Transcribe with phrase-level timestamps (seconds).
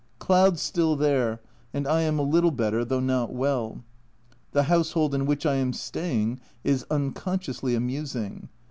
[0.17, 1.39] Clouds still there;
[1.75, 3.83] and I am a little better though not well.
[4.51, 8.49] The household in which I am staying is unconsciously amusing.